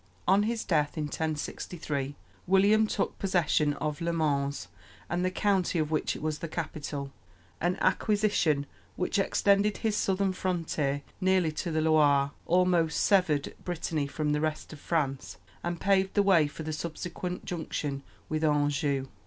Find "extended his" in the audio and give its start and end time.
9.19-9.95